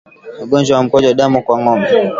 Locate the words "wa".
0.77-0.83